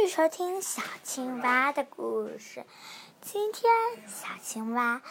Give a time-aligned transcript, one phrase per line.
[0.00, 2.64] 续收听小青蛙的故事。
[3.20, 3.68] 今天
[4.06, 5.02] 小青蛙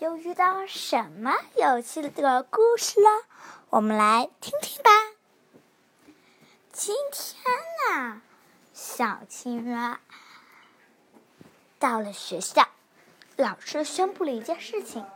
[0.00, 3.08] 又遇到什么有趣的故事了？
[3.70, 4.90] 我们来听听吧。
[6.72, 8.20] 今天呢，
[8.74, 10.00] 小青蛙
[11.78, 12.66] 到了学校，
[13.36, 15.06] 老师宣布了一件事情。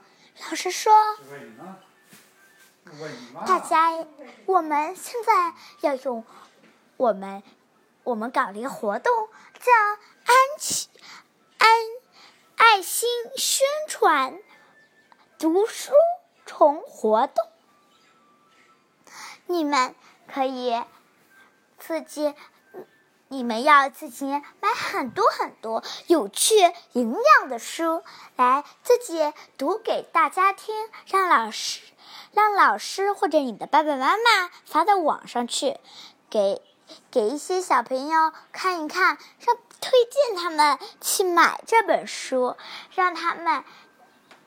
[0.48, 0.92] 老师说
[3.44, 4.06] ：“大家，
[4.46, 6.24] 我们现在要用
[6.96, 7.42] 我们。”
[8.06, 9.12] 我们搞了一个活动，
[9.58, 9.72] 叫
[10.26, 10.88] “安琪
[11.58, 11.68] 安
[12.54, 14.38] 爱心宣传
[15.40, 15.92] 读书
[16.44, 17.44] 虫活动”。
[19.46, 19.96] 你们
[20.32, 20.80] 可以
[21.80, 22.32] 自己，
[23.26, 24.24] 你们要自己
[24.60, 26.54] 买很多很多有趣、
[26.92, 28.04] 营养的书
[28.36, 30.72] 来自己读给大家听，
[31.06, 31.80] 让老师
[32.30, 35.76] 让老师或者你的爸爸妈妈发到网上去
[36.30, 36.62] 给。
[37.10, 42.56] 给一些小朋友看一看，让推荐他们去买这本书，
[42.94, 43.64] 让他们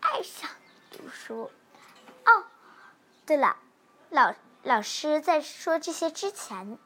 [0.01, 0.49] 爱上
[0.91, 1.51] 读书。
[2.25, 2.43] 哦，
[3.25, 3.57] 对了，
[4.09, 6.77] 老老师在说这些之前，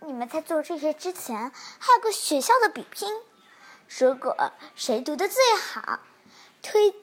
[0.00, 3.08] 你们在做这些之前，还有个学校的比拼。
[3.88, 6.00] 如果谁读的最好，
[6.62, 6.94] 推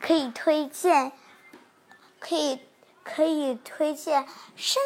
[0.00, 1.12] 可以推荐，
[2.18, 2.60] 可以
[3.04, 4.82] 可以推荐深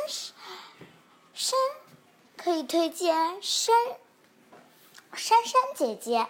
[1.32, 1.58] 深。
[2.46, 3.74] 可以推荐珊
[5.14, 6.28] 珊珊姐姐啊，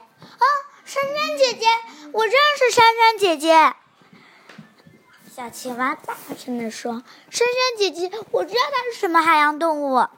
[0.87, 1.67] 珊珊姐姐，
[2.11, 3.75] 我认识珊珊姐姐。
[5.31, 10.09] 小青蛙大声的说：“珊珊姐姐，我知道它是什么海洋动物。”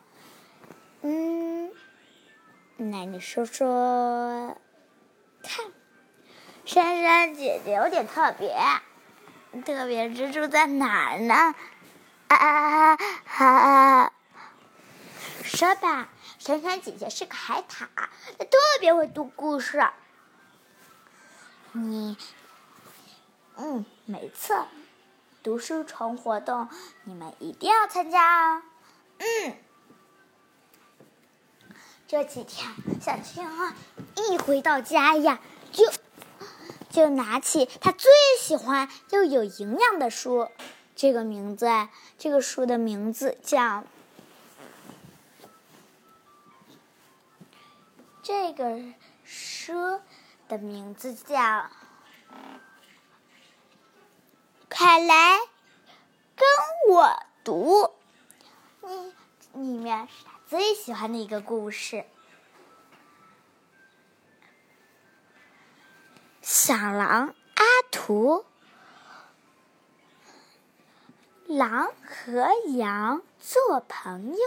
[1.02, 1.72] 嗯，
[2.76, 4.56] 那你说说
[5.42, 5.66] 看，
[6.64, 8.56] 珊珊姐姐有点特别，
[9.66, 11.34] 特别之处在哪儿呢？
[12.28, 14.12] 啊啊啊啊！
[15.48, 17.86] 说吧，珊珊姐姐是个海獭，
[18.38, 19.82] 她特别会读故事。
[21.72, 22.16] 你，
[23.56, 24.66] 嗯，没错，
[25.42, 26.68] 读书虫活动
[27.04, 28.62] 你们一定要参加哦！
[29.18, 29.56] 嗯，
[32.06, 32.68] 这几天
[33.00, 33.74] 小青蛙
[34.16, 35.40] 一回到家呀，
[35.72, 35.90] 就
[36.90, 40.50] 就拿起他最喜欢又有营养的书，
[40.94, 41.66] 这个名字，
[42.18, 43.84] 这个书的名字叫。
[48.28, 48.78] 这个
[49.24, 50.02] 书
[50.48, 51.34] 的名字叫
[54.68, 55.38] 《快来
[56.36, 56.46] 跟
[56.90, 57.84] 我读》，
[59.54, 62.04] 你里面是他最喜欢的一个故事。
[66.42, 68.44] 小狼阿图，
[71.46, 72.46] 狼和
[72.76, 74.38] 羊做朋友。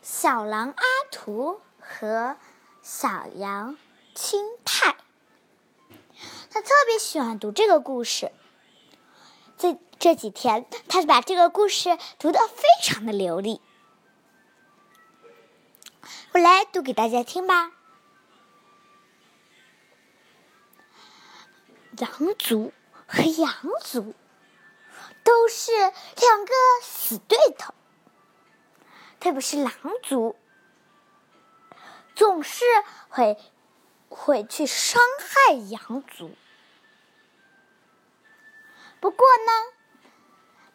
[0.00, 1.60] 小狼阿图。
[1.94, 2.36] 和
[2.82, 3.78] 小羊
[4.16, 4.96] 青太，
[6.50, 8.32] 他特别喜欢读这个故事。
[9.56, 13.60] 这这几天，他把这个故事读得非常的流利。
[16.32, 17.70] 我来读给大家听吧。
[21.96, 22.72] 狼族
[23.06, 24.14] 和羊族
[25.22, 27.72] 都是两个死对头，
[29.20, 29.72] 特别是狼
[30.02, 30.36] 族。
[32.14, 32.64] 总是
[33.08, 33.38] 会
[34.08, 36.30] 会去伤害羊族。
[39.00, 39.52] 不过呢，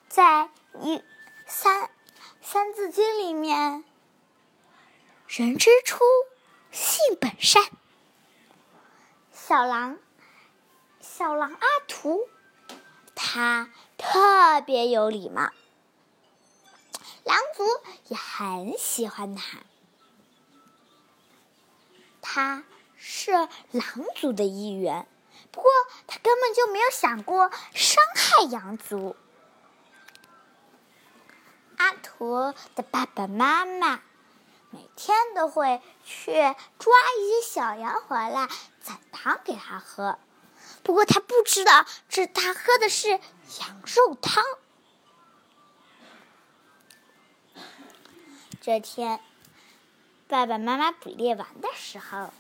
[0.08, 0.50] 在
[0.82, 1.04] 一
[1.48, 1.90] 三
[2.42, 3.84] 三字经里面
[5.28, 6.04] ，“人之初，
[6.72, 7.64] 性本善。”
[9.34, 9.98] 小狼
[11.00, 12.28] 小狼阿图，
[13.16, 15.50] 他特别有礼貌，
[17.24, 17.64] 狼族
[18.10, 19.60] 也很喜欢他。
[22.32, 22.64] 他
[22.96, 25.08] 是狼族的一员，
[25.52, 25.72] 不过
[26.06, 29.16] 他根本就没有想过伤害羊族。
[31.78, 34.02] 阿图的爸爸妈妈
[34.70, 36.34] 每天都会去
[36.78, 38.48] 抓一些小羊回来
[38.80, 40.20] 宰汤给他喝，
[40.84, 44.44] 不过他不知道这他喝的是羊肉汤。
[48.62, 49.20] 这天。
[50.30, 52.32] 爸爸妈妈捕猎完的时候，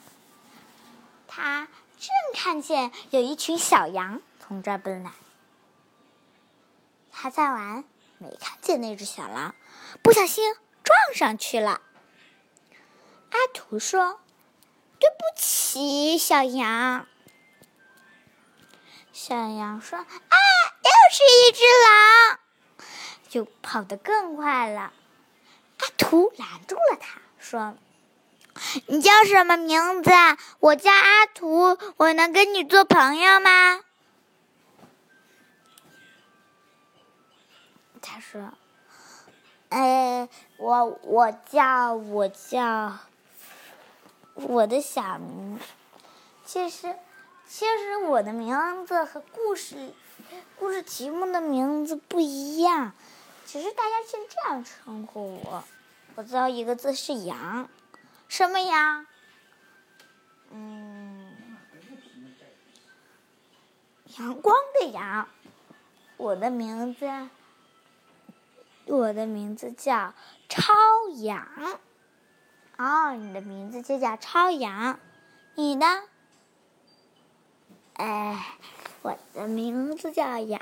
[1.27, 5.11] 他正看见有一群小羊从这儿奔来。
[7.11, 7.83] 他在玩，
[8.19, 9.55] 没看见那只小狼，
[10.03, 10.53] 不小心
[10.83, 11.81] 撞上去了。
[13.31, 14.19] 阿图说
[15.01, 17.07] ：“对不起，小羊。”
[19.11, 22.39] 小羊说：“啊，又是一只狼！”
[23.27, 24.93] 就跑得更快了。
[25.79, 27.19] 阿图拦住了他。
[27.49, 27.73] 说
[28.85, 30.11] ：“你叫什么名字？
[30.59, 33.81] 我叫阿图，我能跟你做朋友吗？”
[38.03, 38.53] 他说
[39.69, 42.99] ：“哎，我我叫我叫
[44.35, 45.59] 我的小名，
[46.45, 46.95] 其实
[47.47, 49.91] 其实我的名字和故事
[50.59, 52.93] 故事题目的名字不一样，
[53.47, 55.63] 只是大家先这样称呼我。
[56.19, 57.69] 我知道一个字是阳，
[58.27, 59.07] 什么阳？
[60.51, 61.55] 嗯，
[64.17, 65.29] 阳光的阳。
[66.17, 67.07] 我的名字。”
[68.85, 70.13] 我的名字叫
[70.49, 70.73] 超
[71.19, 71.47] 阳，
[72.75, 74.99] 哦，你的名字就叫超阳，
[75.55, 76.03] 你呢？
[77.93, 78.57] 哎，
[79.03, 80.61] 我的名字叫杨，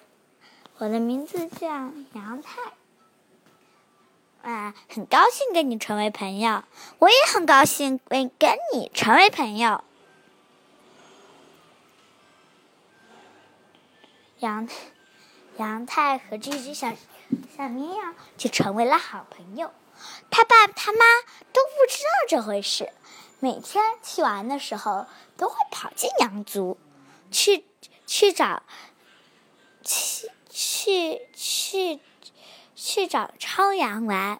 [0.77, 1.67] 我的名字叫
[2.13, 2.76] 杨太。
[4.47, 6.63] 啊，很高兴跟你成为朋友，
[6.99, 9.83] 我也很高兴跟跟你成为朋友。
[14.39, 14.69] 杨
[15.57, 16.93] 杨太和这只小。
[17.57, 19.73] 小绵羊就成为了好朋友，
[20.31, 20.99] 他爸他妈
[21.51, 22.89] 都不知道这回事。
[23.41, 26.77] 每天去玩的时候，都会跑进羊族，
[27.31, 27.65] 去
[28.05, 28.63] 去找，
[29.83, 31.99] 去去去
[32.77, 34.39] 去找超羊玩。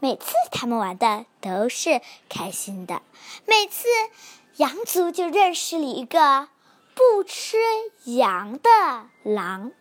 [0.00, 3.00] 每次他们玩的都是开心的。
[3.46, 3.88] 每次
[4.56, 6.48] 羊族就认识了一个
[6.94, 7.56] 不吃
[8.04, 8.70] 羊的
[9.22, 9.72] 狼。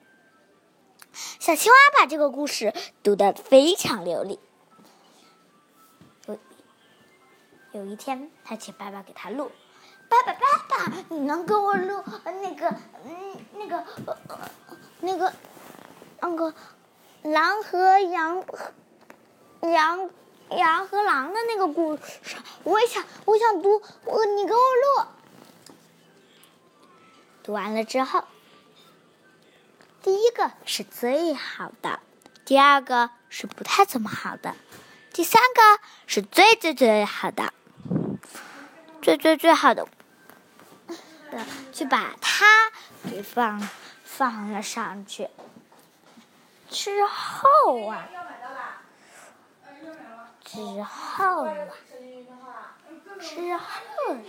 [1.39, 2.74] 小青蛙把这个故事
[3.04, 4.39] 读得非常流利。
[6.25, 6.39] 有
[7.74, 9.51] 有一天，他请爸爸给他录
[10.07, 12.69] ：“爸爸，爸爸，你能给我录那个，
[13.06, 13.86] 嗯，那个，
[15.01, 15.33] 那个，
[16.22, 16.54] 那个
[17.24, 18.44] 狼和羊，
[19.62, 20.10] 羊，
[20.51, 22.38] 羊和狼的那个故事？
[22.63, 25.07] 我也想，我想读，我你给我录。”
[27.44, 28.24] 读完了之后。
[30.01, 32.00] 第一个是最好的，
[32.45, 34.56] 第二个是不太怎么好的，
[35.12, 37.54] 第三个是最最最好的，
[39.01, 39.86] 最最最好的，
[41.31, 42.45] 的就把它
[43.12, 43.68] 给放
[44.06, 45.27] 放了上去。
[46.69, 48.07] 之后啊，
[50.44, 51.56] 之后啊，
[53.19, 54.21] 之后啊，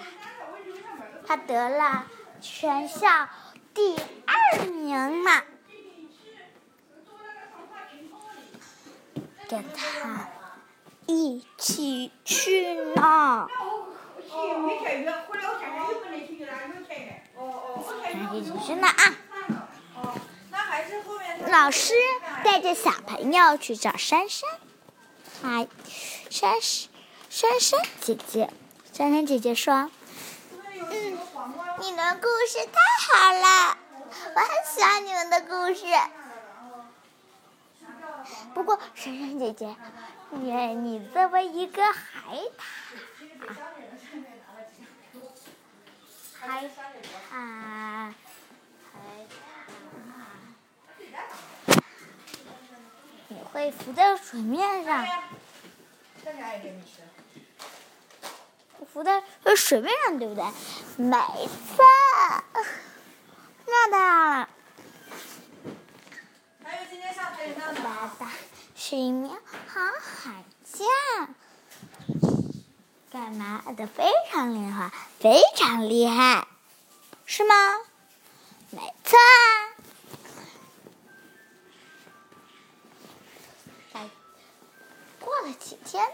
[1.27, 2.07] 他得了
[2.41, 3.29] 全校
[3.75, 3.97] 第
[4.27, 5.43] 二名嘛。
[9.49, 10.29] 跟他
[11.07, 13.49] 一起去呢。
[18.33, 19.15] 一起去呢啊！
[21.49, 21.93] 老师
[22.45, 24.51] 带着小朋友去找珊珊，
[25.43, 25.67] 啊，
[26.31, 26.91] 珊珊，
[27.29, 28.51] 珊珊姐姐，
[28.93, 29.91] 珊珊姐姐说
[30.65, 31.19] ：“嗯，
[31.81, 33.79] 你的故事太好了，
[34.35, 35.85] 我很喜欢你们的故事。”
[38.55, 39.77] 不过，珊珊姐姐，
[40.31, 42.39] 你你作为一个海
[43.47, 43.55] 獭，
[46.41, 46.71] 海
[47.31, 48.13] 獭，
[53.61, 55.07] 你会浮在水面上，
[58.91, 59.23] 浮在
[59.55, 60.43] 水面上，对不对？
[60.97, 61.19] 没
[61.77, 61.85] 错，
[63.67, 64.49] 那太好了。
[67.85, 68.33] 爸爸
[68.75, 69.31] 是一名
[69.69, 71.29] 航海家，
[73.13, 76.47] 干嘛的非常厉害，非常厉害，
[77.27, 77.55] 是吗？
[78.71, 79.19] 没错。
[85.43, 86.05] 了几天，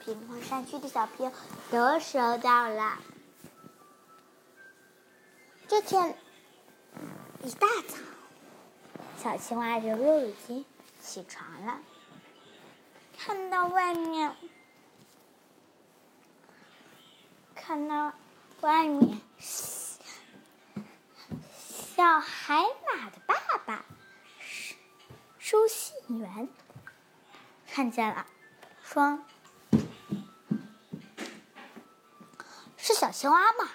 [0.00, 1.32] 贫困山区的小朋友
[1.70, 2.98] 都收到了。
[5.68, 6.16] 这天
[7.42, 7.96] 一大早。
[9.22, 10.64] 小青蛙揉揉眼睛，
[11.02, 11.78] 起床了，
[13.18, 14.34] 看到外面，
[17.54, 18.14] 看到
[18.62, 19.98] 外面，小
[22.18, 23.34] 海马的爸
[23.66, 23.84] 爸
[25.38, 26.48] 收收信员
[27.72, 28.26] 看见了，
[28.82, 29.20] 说
[32.76, 33.68] ：“是小青蛙吗？”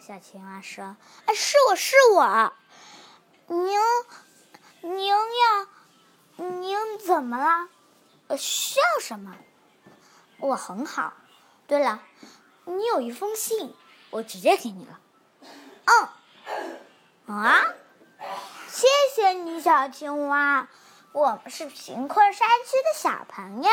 [0.00, 0.96] 小青蛙说
[1.26, 2.52] ：“哎，是我是我，
[3.46, 3.78] 您。”
[4.86, 5.16] 您要，
[6.36, 7.70] 您怎么了？
[8.26, 9.34] 呃，需要什么？
[10.36, 11.14] 我很好。
[11.66, 12.02] 对了，
[12.66, 13.74] 你有一封信，
[14.10, 15.00] 我直接给你了。
[15.86, 17.64] 嗯，啊，
[18.68, 20.68] 谢谢你，小青蛙。
[21.14, 23.70] 我们是贫困山区的小朋友，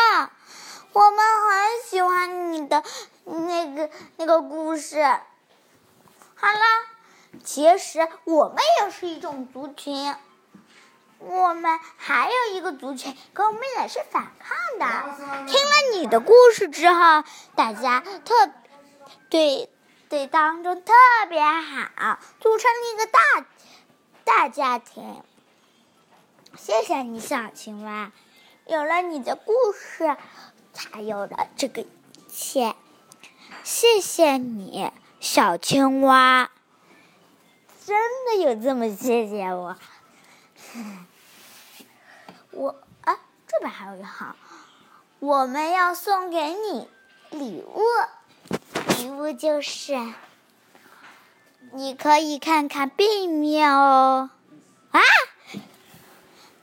[0.93, 1.19] 我们
[1.49, 2.83] 很喜欢你的
[3.23, 5.01] 那个那个故事。
[6.35, 6.59] 好了，
[7.43, 10.15] 其实我们也是一种族群。
[11.17, 15.47] 我们还有一个族群跟我们也是反抗的。
[15.47, 17.23] 听了你的故事之后，
[17.55, 18.51] 大家特
[19.31, 19.67] 对
[20.09, 20.93] 对当中特
[21.27, 23.19] 别好，组成了一个大
[24.25, 25.23] 大家庭。
[26.57, 28.11] 谢谢你，小青蛙。
[28.67, 30.15] 有了你的故事，
[30.73, 31.87] 才有了这个一
[32.29, 32.75] 切。
[33.63, 36.49] 谢谢你，小青蛙。
[37.85, 39.75] 真的有这么谢谢我？
[42.51, 44.35] 我啊，这边还有一行，
[45.19, 46.87] 我们要送给你
[47.31, 47.81] 礼物，
[48.99, 49.97] 礼物就是
[51.73, 54.29] 你可以看看背面哦。
[54.91, 54.99] 啊，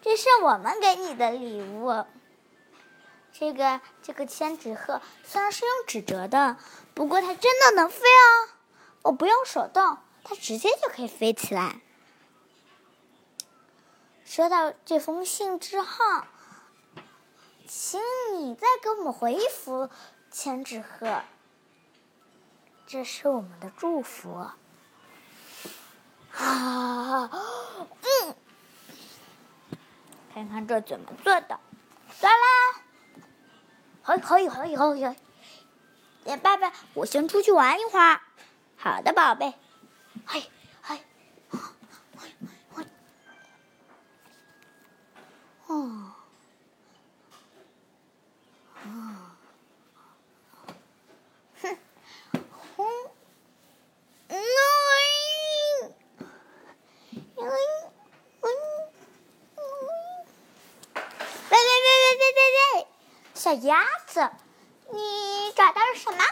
[0.09, 2.07] 这是我们给你的礼物。
[3.31, 6.57] 这个这个千纸鹤虽然是用纸折的，
[6.95, 8.49] 不过它真的能飞哦。
[9.03, 11.83] 我不用手动，它直接就可以飞起来。
[14.25, 16.23] 收到这封信之后，
[17.69, 18.01] 请
[18.33, 19.91] 你再给我们回一幅，
[20.31, 21.21] 千纸鹤。
[22.87, 24.47] 这是我们的祝福。
[26.33, 27.29] 啊，
[28.01, 28.35] 嗯，
[30.39, 31.59] 看看这怎么做的？
[32.11, 32.83] 算啦，
[34.03, 36.37] 可以可以可以可以。
[36.37, 38.21] 爸爸，我先出去玩一会儿。
[38.77, 39.55] 好的，宝贝。
[40.27, 40.43] 嘿。
[63.49, 64.31] 小鸭子，
[64.93, 66.23] 你找到了什么？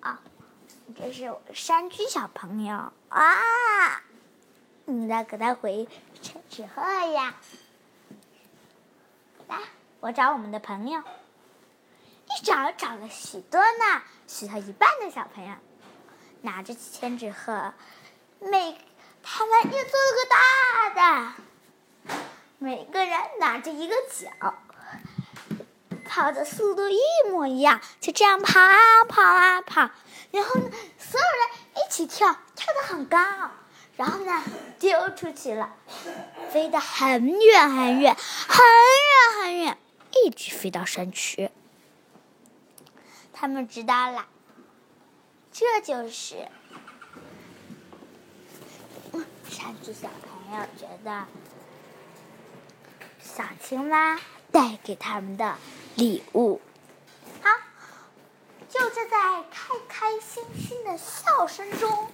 [0.00, 0.20] 啊，
[0.96, 4.02] 这是我山居小朋友啊，
[4.84, 5.86] 你在给他回
[6.20, 7.36] 陈纸鹤呀？
[9.46, 9.60] 来，
[10.00, 11.04] 我找我们的朋友。
[12.26, 15.54] 一找找了许多呢，许多一半的小朋友
[16.42, 17.72] 拿着千纸鹤，
[18.40, 18.76] 每
[19.22, 19.84] 他们又做了
[20.16, 20.26] 个
[20.96, 21.36] 大
[22.08, 22.16] 的，
[22.58, 24.54] 每个人拿着一个角，
[26.18, 26.98] 跑的速度一
[27.30, 29.88] 模一样，就这样跑啊跑啊跑，
[30.32, 33.18] 然后呢，所有人一起跳，跳得很高。
[33.96, 34.42] 然后呢，
[34.80, 35.72] 丢出去了，
[36.50, 39.78] 飞得很远很远，很远很远，
[40.24, 41.50] 一直飞到山区。
[43.32, 44.26] 他们知道了，
[45.52, 46.48] 这就是
[49.48, 51.26] 山区小朋友觉得
[53.22, 54.18] 小青蛙
[54.50, 55.56] 带给他们的
[55.98, 56.60] 礼物。
[57.42, 57.50] 好，
[58.68, 62.08] 就这在开开心心的笑声中。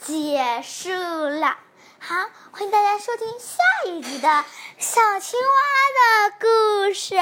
[0.00, 1.56] 结束了，
[2.00, 2.16] 好，
[2.50, 4.44] 欢迎大家收听下一集的
[4.78, 7.14] 小青蛙的故事。